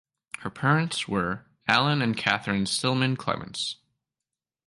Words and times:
Her 0.39 0.49
parents 0.49 1.07
were 1.07 1.45
Allen 1.67 2.01
and 2.01 2.17
Catherine 2.17 2.65
Stillman 2.65 3.17
Clements. 3.17 3.75